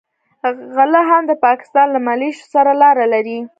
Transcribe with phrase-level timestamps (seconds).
[0.75, 3.39] غله هم د پاکستان له مليشو سره لاره لري.